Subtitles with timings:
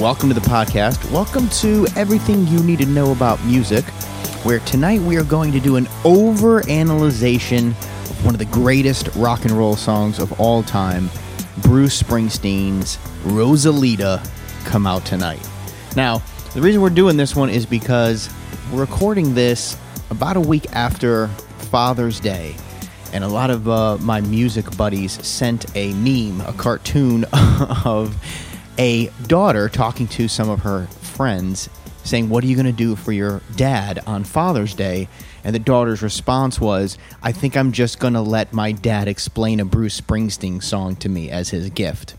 [0.00, 1.10] welcome to the podcast.
[1.10, 3.84] Welcome to everything you need to know about music,
[4.44, 9.08] where tonight we are going to do an over analyzation of one of the greatest
[9.16, 11.10] rock and roll songs of all time,
[11.62, 14.24] Bruce Springsteen's Rosalita,
[14.64, 15.44] come out tonight.
[15.96, 16.22] Now,
[16.54, 18.30] the reason we're doing this one is because
[18.72, 19.76] we're recording this
[20.10, 21.26] about a week after
[21.70, 22.54] Father's Day
[23.12, 27.24] and a lot of uh, my music buddies sent a meme, a cartoon
[27.84, 28.14] of
[28.78, 31.68] a daughter talking to some of her friends,
[32.04, 35.08] saying, What are you going to do for your dad on Father's Day?
[35.44, 39.60] And the daughter's response was, I think I'm just going to let my dad explain
[39.60, 42.16] a Bruce Springsteen song to me as his gift.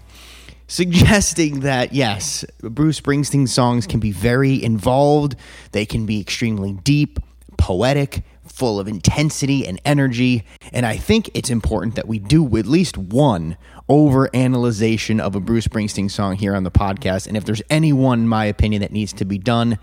[0.68, 5.36] Suggesting that, yes, Bruce Springsteen songs can be very involved,
[5.72, 7.20] they can be extremely deep,
[7.58, 8.24] poetic,
[8.60, 10.44] full of intensity and energy.
[10.74, 13.56] And I think it's important that we do at least one
[13.88, 17.26] over analyzation of a Bruce Springsteen song here on the podcast.
[17.26, 19.80] And if there's any one, in my opinion, that needs to be done,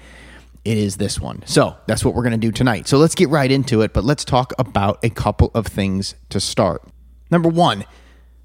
[0.67, 1.43] it is this one.
[1.47, 2.87] So that's what we're going to do tonight.
[2.87, 6.39] So let's get right into it, but let's talk about a couple of things to
[6.39, 6.83] start.
[7.31, 7.87] Number one,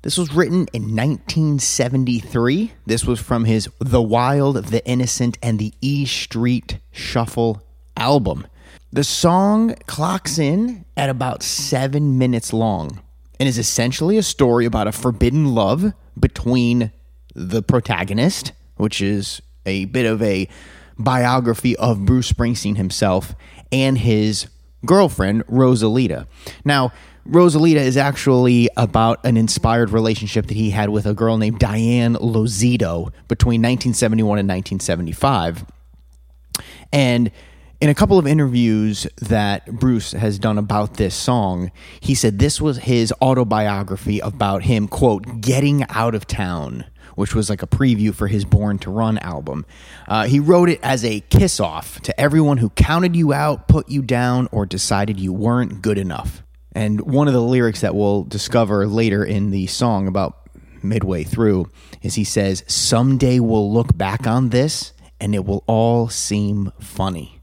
[0.04, 2.72] this was written in 1973.
[2.86, 7.62] This was from his The Wild, The Innocent, and the E Street Shuffle
[7.98, 8.48] album.
[8.94, 13.00] The song clocks in at about seven minutes long
[13.40, 16.92] and is essentially a story about a forbidden love between
[17.34, 20.50] the protagonist, which is a bit of a
[21.00, 23.34] biography of Bruce Springsteen himself,
[23.72, 24.48] and his
[24.86, 26.28] girlfriend, Rosalita.
[26.66, 26.92] Now,
[27.26, 32.16] Rosalita is actually about an inspired relationship that he had with a girl named Diane
[32.16, 35.66] Lozito between 1971 and 1975.
[36.92, 37.32] And
[37.82, 42.62] in a couple of interviews that Bruce has done about this song, he said this
[42.62, 46.86] was his autobiography about him, quote, getting out of town,
[47.16, 49.66] which was like a preview for his Born to Run album.
[50.08, 53.90] Uh, he wrote it as a kiss off to everyone who counted you out, put
[53.90, 56.44] you down, or decided you weren't good enough.
[56.74, 60.38] And one of the lyrics that we'll discover later in the song, about
[60.84, 61.68] midway through,
[62.04, 67.41] is he says, Someday we'll look back on this and it will all seem funny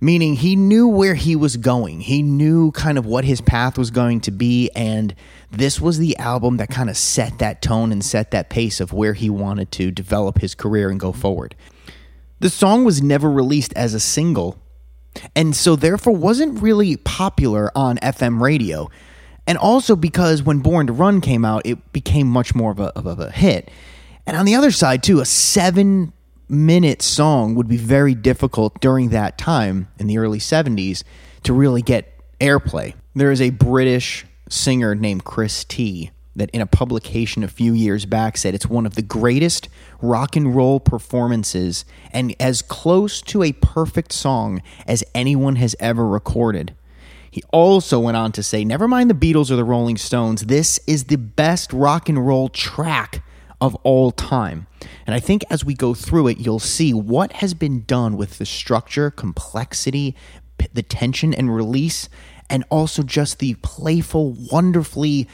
[0.00, 2.00] meaning he knew where he was going.
[2.00, 4.70] He knew kind of what his path was going to be.
[4.74, 5.14] And
[5.50, 8.92] this was the album that kind of set that tone and set that pace of
[8.92, 11.54] where he wanted to develop his career and go forward.
[12.40, 14.58] The song was never released as a single,
[15.36, 18.88] and so therefore wasn't really popular on FM radio.
[19.46, 22.96] And also because when Born to Run came out, it became much more of a,
[22.98, 23.70] of a hit.
[24.26, 26.12] And on the other side, too, a seven
[26.50, 31.04] minute song would be very difficult during that time in the early 70s
[31.44, 32.94] to really get airplay.
[33.14, 38.06] There is a British singer named Chris T that in a publication a few years
[38.06, 39.68] back said it's one of the greatest
[40.00, 46.06] rock and roll performances and as close to a perfect song as anyone has ever
[46.06, 46.74] recorded.
[47.30, 50.80] He also went on to say, Never mind the Beatles or the Rolling Stones, this
[50.86, 53.22] is the best rock and roll track
[53.60, 54.66] of all time.
[55.06, 58.38] And I think as we go through it, you'll see what has been done with
[58.38, 60.16] the structure, complexity,
[60.72, 62.08] the tension and release,
[62.48, 65.28] and also just the playful, wonderfully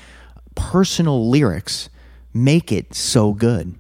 [0.55, 1.89] personal lyrics
[2.33, 3.75] make it so good.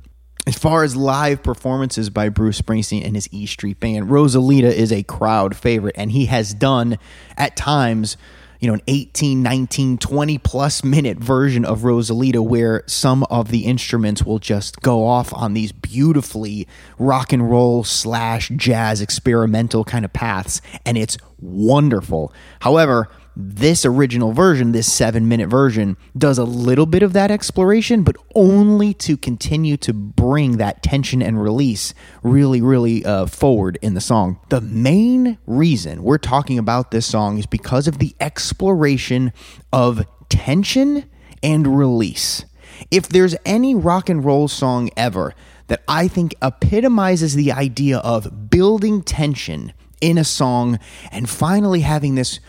[0.47, 4.93] As far as live performances by Bruce Springsteen and his E Street Band, Rosalita is
[4.93, 6.99] a crowd favorite, and he has done
[7.37, 8.17] at times
[8.61, 13.67] you know, an 18, 19, 20 plus minute version of Rosalita where some of the
[13.67, 16.67] instruments will just go off on these beautifully
[16.99, 20.61] rock and roll slash jazz experimental kind of paths.
[20.85, 22.33] And it's wonderful.
[22.61, 28.03] However, this original version, this seven minute version, does a little bit of that exploration,
[28.03, 31.93] but only to continue to bring that tension and release
[32.23, 34.41] really, really uh, forward in the song.
[34.49, 39.35] The main reason we're talking about this song is because of the exploration
[39.71, 41.05] of tension
[41.43, 42.47] and release.
[42.91, 45.35] If there's any rock and roll song ever
[45.67, 50.79] that I think epitomizes the idea of building tension in a song
[51.11, 52.41] and finally having this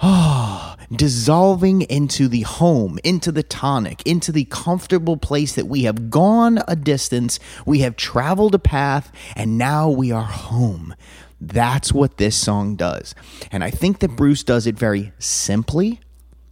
[0.00, 6.10] oh, dissolving into the home, into the tonic, into the comfortable place that we have
[6.10, 10.94] gone a distance, we have traveled a path, and now we are home.
[11.40, 13.14] That's what this song does.
[13.50, 16.00] And I think that Bruce does it very simply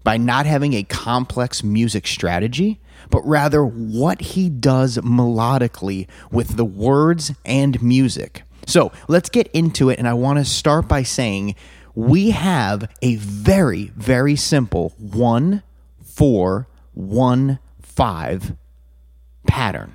[0.03, 2.81] by not having a complex music strategy,
[3.11, 8.43] but rather what he does melodically with the words and music.
[8.67, 9.99] So let's get into it.
[9.99, 11.55] And I want to start by saying
[11.95, 15.63] we have a very, very simple one,
[16.03, 18.57] four, one, five
[19.47, 19.95] pattern.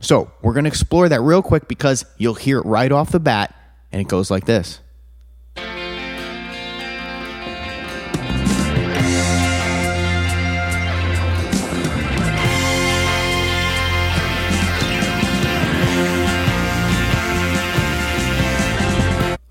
[0.00, 3.20] So we're going to explore that real quick because you'll hear it right off the
[3.20, 3.54] bat,
[3.92, 4.80] and it goes like this.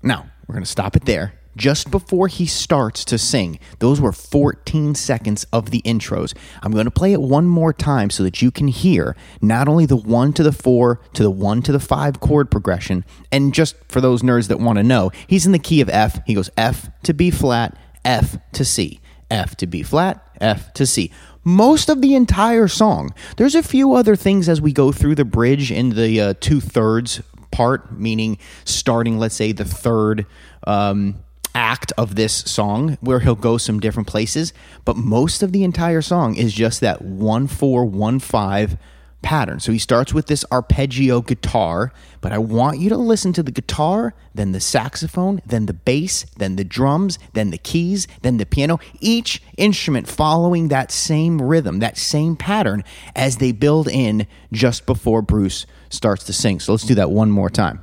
[0.02, 1.32] Now, we're going to stop it there.
[1.56, 6.34] Just before he starts to sing, those were 14 seconds of the intros.
[6.62, 9.86] I'm going to play it one more time so that you can hear not only
[9.86, 13.76] the 1 to the 4 to the 1 to the 5 chord progression, and just
[13.88, 16.20] for those nerds that want to know, he's in the key of F.
[16.26, 19.00] He goes F to B flat, F to C,
[19.30, 21.12] F to B flat, F to C
[21.44, 23.14] most of the entire song.
[23.36, 26.58] There's a few other things as we go through the bridge in the uh, two
[26.58, 30.26] thirds part, meaning starting, let's say, the third
[30.66, 31.23] um,
[31.54, 34.52] act of this song, where he'll go some different places.
[34.84, 38.76] But most of the entire song is just that one four one five
[39.22, 39.58] pattern.
[39.58, 43.50] So he starts with this arpeggio guitar, but I want you to listen to the
[43.50, 48.44] guitar, then the saxophone, then the bass, then the drums, then the keys, then the
[48.44, 52.84] piano, each instrument following that same rhythm, that same pattern
[53.16, 56.60] as they build in just before Bruce starts to sing.
[56.60, 57.80] So let's do that one more time.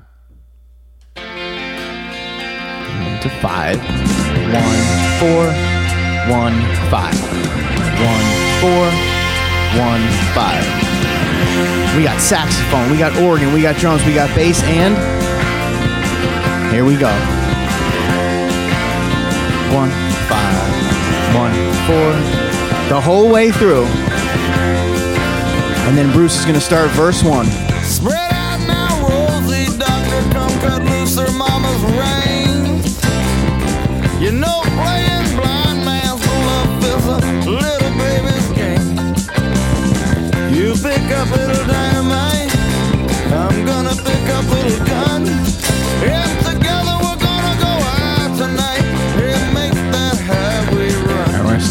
[3.22, 3.78] To five.
[3.78, 4.82] One,
[5.22, 5.46] four,
[6.34, 6.58] one,
[6.90, 7.14] five.
[8.02, 8.28] One,
[8.60, 8.86] four,
[9.78, 10.02] one,
[10.34, 10.66] five.
[11.96, 14.96] We got saxophone, we got organ, we got drums, we got bass, and
[16.74, 17.12] here we go.
[19.76, 19.92] One,
[20.26, 20.58] five,
[21.36, 21.54] one,
[21.86, 23.86] four, the whole way through.
[25.88, 27.46] And then Bruce is going to start verse one.
[27.84, 32.21] Spread out now, Rosie, doctor, come cut loose her mama's.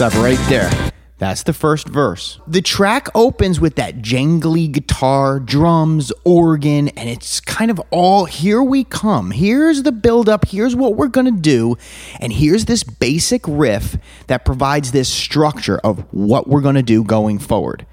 [0.00, 0.70] All right, there.
[1.18, 2.40] That's the first verse.
[2.46, 8.62] The track opens with that jangly guitar, drums, organ, and it's kind of all here
[8.62, 9.30] we come.
[9.30, 11.76] Here's the build up, here's what we're going to do,
[12.18, 13.98] and here's this basic riff
[14.28, 17.84] that provides this structure of what we're going to do going forward.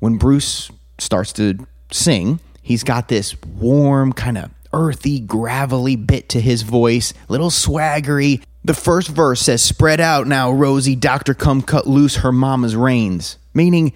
[0.00, 6.42] When Bruce starts to sing, he's got this warm, kind of earthy, gravelly bit to
[6.42, 8.42] his voice, little swaggery.
[8.64, 13.38] The first verse says, Spread out now, Rosie, doctor, come cut loose her mama's reins.
[13.54, 13.92] Meaning,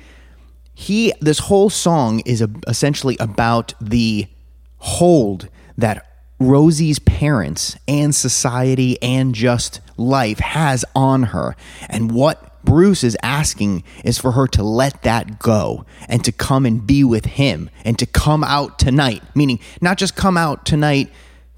[0.75, 4.27] he, this whole song is a, essentially about the
[4.79, 6.07] hold that
[6.41, 11.55] Rosie's parents and society and just life has on her.
[11.89, 16.67] And what Bruce is asking is for her to let that go and to come
[16.67, 21.11] and be with him and to come out tonight, meaning not just come out tonight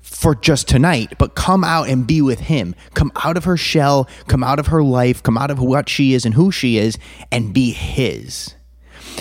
[0.05, 2.75] for just tonight, but come out and be with him.
[2.93, 6.13] Come out of her shell, come out of her life, come out of what she
[6.13, 6.99] is and who she is,
[7.33, 8.55] and be his.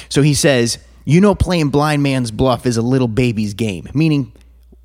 [0.10, 4.34] So he says, You know, playing blind man's bluff is a little baby's game, meaning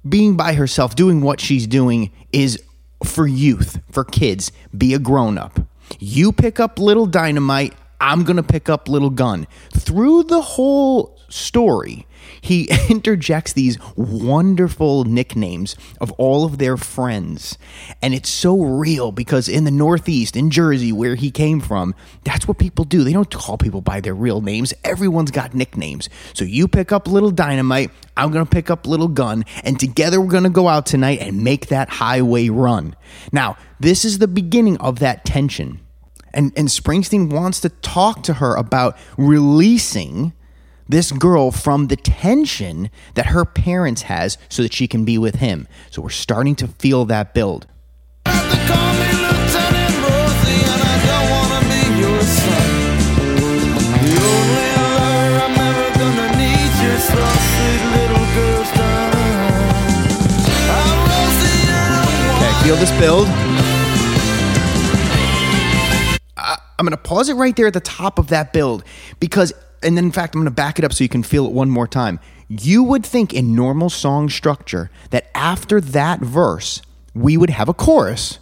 [0.09, 2.63] being by herself, doing what she's doing is
[3.05, 4.53] for youth, for kids.
[4.77, 5.61] Be a grown up.
[5.99, 9.47] You pick up little dynamite, I'm going to pick up little gun.
[9.73, 12.07] Through the whole story,
[12.41, 17.59] he interjects these wonderful nicknames of all of their friends.
[18.01, 22.47] And it's so real because in the Northeast, in Jersey, where he came from, that's
[22.47, 23.05] what people do.
[23.05, 24.73] They don't call people by their real names.
[24.85, 26.09] Everyone's got nicknames.
[26.35, 30.21] So you pick up little dynamite, I'm going to pick up little gun, and together
[30.21, 32.95] we're going to go out tonight and make that highway run.
[33.33, 35.81] Now, this is the beginning of that tension.
[36.35, 40.33] And, and Springsteen wants to talk to her about releasing
[40.89, 45.37] this girl from the tension that her parents has so that she can be with
[45.37, 45.69] him.
[45.91, 47.67] So we're starting to feel that build.
[62.65, 63.58] Feel this build.
[66.79, 68.85] I'm going to pause it right there at the top of that build
[69.19, 71.47] because, and then in fact, I'm going to back it up so you can feel
[71.47, 72.21] it one more time.
[72.49, 76.81] You would think in normal song structure that after that verse,
[77.15, 78.39] we would have a chorus.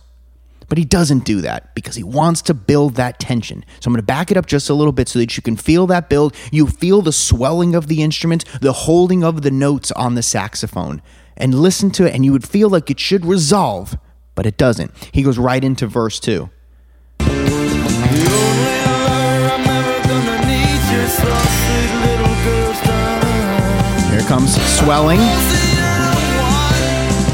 [0.68, 3.64] But he doesn't do that because he wants to build that tension.
[3.80, 5.56] So I'm going to back it up just a little bit so that you can
[5.56, 6.34] feel that build.
[6.50, 11.02] You feel the swelling of the instrument, the holding of the notes on the saxophone,
[11.36, 13.96] and listen to it, and you would feel like it should resolve,
[14.34, 14.92] but it doesn't.
[15.12, 16.50] He goes right into verse two.
[24.10, 25.20] Here comes swelling.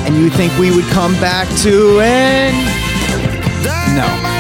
[0.04, 2.52] And you think we would come back to it?
[3.94, 4.32] No.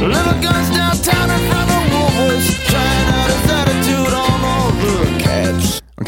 [0.00, 0.77] In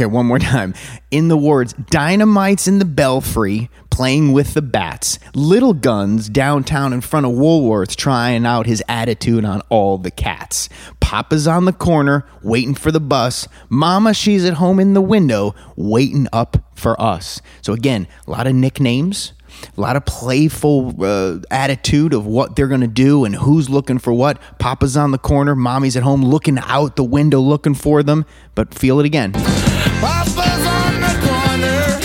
[0.01, 0.73] Okay, one more time.
[1.11, 5.19] In the words, dynamites in the belfry, playing with the bats.
[5.35, 10.71] Little guns downtown in front of Woolworths, trying out his attitude on all the cats.
[11.01, 13.47] Papa's on the corner, waiting for the bus.
[13.69, 17.43] Mama, she's at home in the window, waiting up for us.
[17.61, 19.35] So again, a lot of nicknames.
[19.77, 23.99] A lot of playful uh, attitude of what they're going to do and who's looking
[23.99, 24.41] for what.
[24.59, 28.25] Papa's on the corner, mommy's at home looking out the window looking for them.
[28.55, 29.33] But feel it again.
[29.33, 31.99] Papa's on the corner,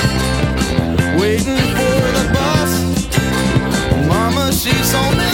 [1.20, 2.72] waiting for the bus.
[4.08, 5.25] Mama, she's in the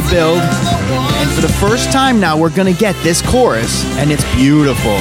[0.00, 0.38] the build.
[0.38, 4.96] And for the first time now, we're going to get this chorus, and it's beautiful.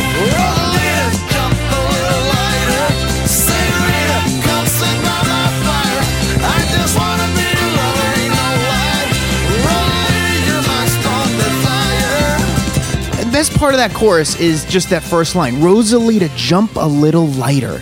[13.32, 17.82] Best part of that chorus is just that first line Rosalita, jump a little lighter.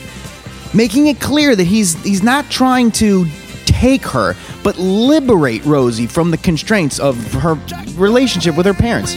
[0.71, 3.25] Making it clear that he's he's not trying to
[3.79, 7.53] take her, but liberate Rosie from the constraints of her
[7.95, 9.13] relationship with her parents.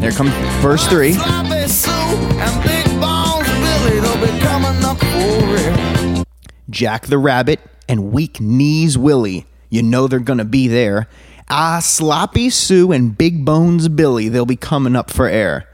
[0.00, 0.30] There comes
[0.62, 1.12] verse three.
[6.70, 9.44] Jack the Rabbit and Weak Knees Willie.
[9.68, 11.08] You know they're gonna be there.
[11.50, 14.28] Ah, Sloppy Sue and Big Bones Billy.
[14.28, 15.68] They'll be coming up for air.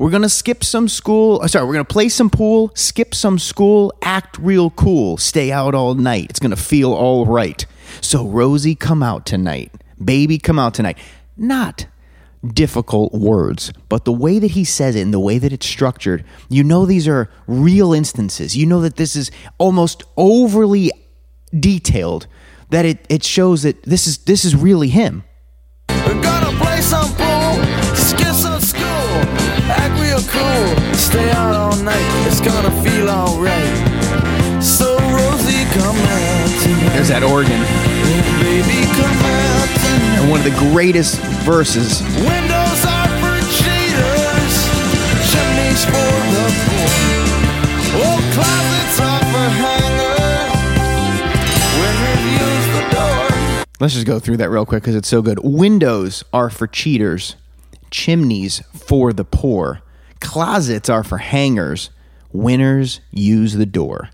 [0.00, 1.42] We're gonna skip some school.
[1.42, 5.74] uh, Sorry, we're gonna play some pool, skip some school, act real cool, stay out
[5.74, 6.30] all night.
[6.30, 7.66] It's gonna feel all right.
[8.00, 9.70] So Rosie, come out tonight.
[10.02, 10.96] Baby, come out tonight.
[11.36, 11.86] Not
[12.42, 16.24] difficult words, but the way that he says it and the way that it's structured,
[16.48, 18.56] you know these are real instances.
[18.56, 20.90] You know that this is almost overly
[21.52, 22.26] detailed.
[22.70, 25.24] That it, it shows that this is this is really him.
[30.40, 32.26] Cool, stay out all night.
[32.26, 33.76] It's gonna feel alright.
[34.62, 36.50] So Rosie, come out.
[36.92, 37.60] There's that organ.
[38.40, 38.80] Baby.
[40.20, 42.02] And one of the greatest verses.
[42.02, 44.54] Windows are for cheaters,
[45.30, 46.90] chimneys for the poor.
[48.02, 50.10] Oh, closets are for hangers.
[52.40, 53.64] Use the door.
[53.80, 55.38] Let's just go through that real quick because it's so good.
[55.42, 57.36] Windows are for cheaters,
[57.90, 59.80] chimneys for the poor,
[60.20, 61.90] closets are for hangers,
[62.32, 64.10] winners use the door.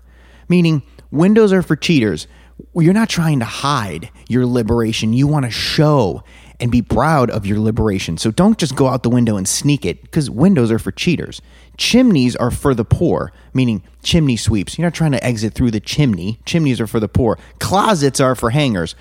[0.49, 2.27] Meaning, windows are for cheaters.
[2.73, 6.23] You're not trying to hide your liberation, you want to show
[6.59, 8.17] and be proud of your liberation.
[8.17, 11.41] So don't just go out the window and sneak it because windows are for cheaters.
[11.77, 14.77] Chimneys are for the poor, meaning chimney sweeps.
[14.77, 16.39] You're not trying to exit through the chimney.
[16.45, 17.37] Chimneys are for the poor.
[17.59, 18.95] Closets are for hangers.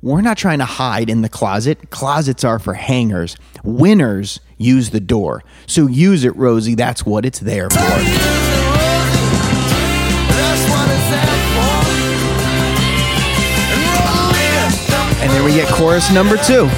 [0.00, 1.90] We're not trying to hide in the closet.
[1.90, 3.36] Closets are for hangers.
[3.64, 5.42] Winners use the door.
[5.66, 6.76] So use it, Rosie.
[6.76, 7.80] That's what it's there for.
[15.20, 16.68] And then we get chorus number two.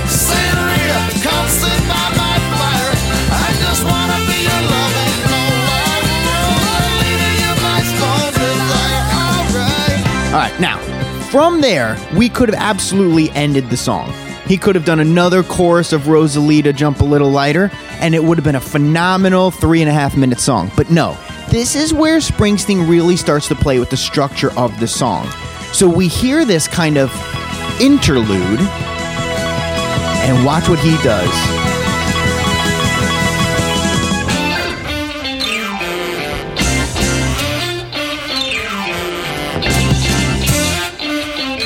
[10.32, 10.89] All right, now,
[11.30, 14.12] from there, we could have absolutely ended the song.
[14.46, 17.70] He could have done another chorus of Rosalita Jump a Little Lighter,
[18.00, 20.72] and it would have been a phenomenal three and a half minute song.
[20.76, 21.16] But no,
[21.50, 25.28] this is where Springsteen really starts to play with the structure of the song.
[25.72, 27.12] So we hear this kind of
[27.80, 28.60] interlude,
[30.22, 31.59] and watch what he does.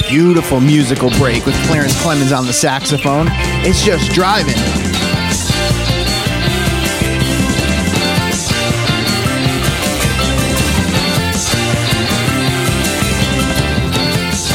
[0.09, 3.27] Beautiful musical break with Clarence Clemons on the saxophone.
[3.65, 4.55] It's just driving.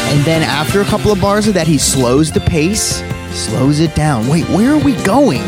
[0.10, 3.96] And then after a couple of bars of that, he slows the pace, slows it
[3.96, 4.28] down.
[4.28, 5.42] Wait, where are we going?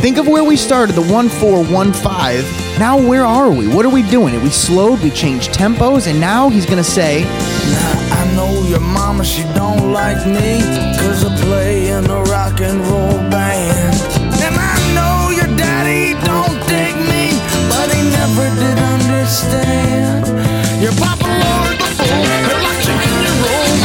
[0.00, 2.78] Think of where we started, the 1415.
[2.78, 3.66] Now where are we?
[3.66, 4.40] What are we doing?
[4.42, 9.24] We slowed, we changed tempos, and now he's gonna say, Now I know your mama,
[9.24, 10.62] she don't like me
[11.00, 13.96] Cause I play in a rock and roll band.
[14.44, 17.24] And I know your daddy don't dig me,
[17.70, 20.22] but he never did understand.
[20.84, 23.76] Your papa lowered the fool and locked you in your room.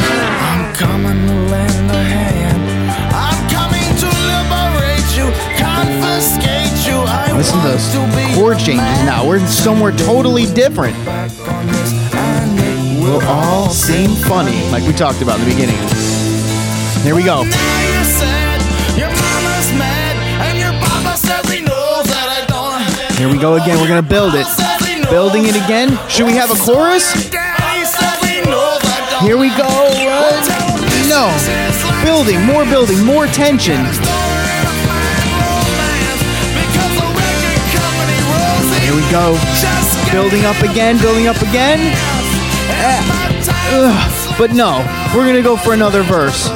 [0.50, 2.62] I'm coming to lend a hand.
[3.26, 6.98] I'm coming to liberate you, confiscate you.
[7.10, 9.28] I Listen to those chord changes now.
[9.28, 10.96] We're somewhere totally different.
[13.04, 15.76] Will all seem funny, like we talked about in the beginning.
[17.04, 17.44] Here we go.
[17.44, 18.64] Now you're sad,
[18.96, 20.16] your mama's mad,
[20.48, 22.80] and your papa says he knows that I don't.
[23.20, 23.76] Here we go again.
[23.82, 24.48] We're gonna build it.
[25.12, 26.00] Building it again.
[26.08, 27.12] Should we have a chorus?
[27.28, 29.28] Daddy says he knows I don't.
[29.28, 29.68] Here we go.
[29.68, 30.40] Uh,
[31.12, 31.28] no.
[32.08, 33.84] Building, more building, more tension.
[38.80, 39.36] Here we go.
[40.10, 42.23] Building up again, building up again.
[43.76, 44.36] Ugh.
[44.38, 44.84] But no,
[45.16, 46.50] we're gonna go for another verse.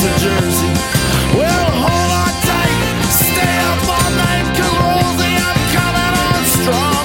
[0.00, 0.70] Jersey.
[1.36, 2.72] Well, hold on tight,
[3.12, 7.04] stay up all night, 'cause Rosie, I'm coming on strong.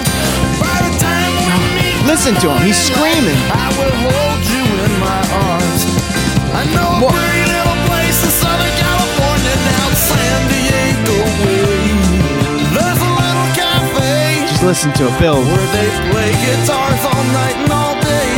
[0.63, 2.61] By the time we meet, Listen to him.
[2.63, 3.39] He's screaming.
[3.51, 5.81] I will hold you in my arms.
[6.59, 7.34] I know
[14.65, 15.19] listen to it.
[15.21, 15.45] Build.
[15.45, 18.29] where they play guitars all night and all day.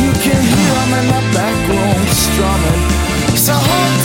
[0.00, 2.80] You can hear them in the back room strumming.
[3.36, 3.52] So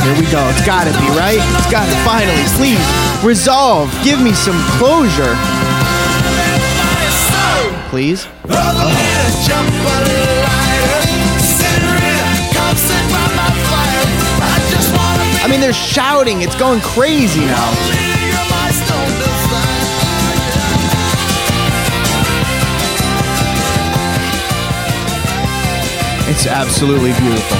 [0.04, 0.44] Here we go.
[0.52, 1.40] It's gotta be, right?
[1.40, 2.36] It's gotta finally.
[2.60, 2.84] Please,
[3.24, 3.88] resolve.
[4.04, 5.40] Give me some closure.
[7.88, 8.28] Please.
[8.44, 11.00] Rosalita, jump a little lighter.
[11.40, 12.28] Senorita,
[12.60, 14.04] come sit by my fire.
[14.44, 16.42] I just wanna be I mean, they're shouting.
[16.42, 18.09] It's going crazy now.
[26.40, 27.58] It's absolutely beautiful.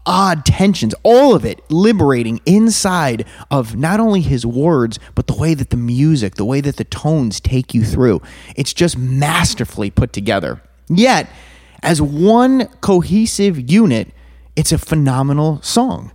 [0.07, 5.55] odd tensions, all of it liberating inside of not only his words, but the way
[5.55, 8.22] that the music, the way that the tones take you through.
[8.57, 10.62] It's just masterfully put together.
[10.88, 11.29] Yet,
[11.83, 14.12] as one cohesive unit,
[14.56, 16.12] it's a phenomenal song.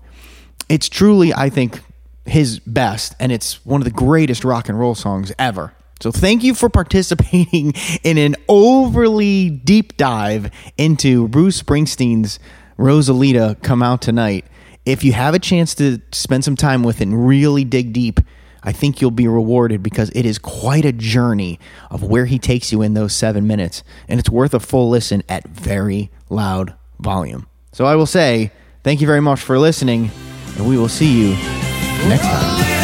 [0.70, 1.82] It's truly, I think,
[2.26, 5.74] his best, and it's one of the greatest rock and roll songs ever.
[6.02, 7.74] So thank you for participating
[8.04, 12.40] in an overly deep dive into Bruce Springsteen's
[12.78, 14.46] Rosalita Come Out Tonight.
[14.86, 18.20] If you have a chance to spend some time with it and really dig deep,
[18.64, 22.72] I think you'll be rewarded because it is quite a journey of where he takes
[22.72, 23.84] you in those seven minutes.
[24.08, 27.48] And it's worth a full listen at very loud volume.
[27.78, 30.10] So I will say, thank you very much for listening,
[30.56, 31.36] and we will see you
[32.10, 32.77] next time.